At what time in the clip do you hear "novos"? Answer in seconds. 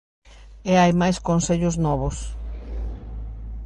1.85-2.17